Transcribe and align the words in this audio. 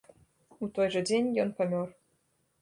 У 0.67 0.69
той 0.77 0.89
жа 0.95 1.03
дзень 1.09 1.29
ён 1.45 1.53
памёр. 1.61 1.87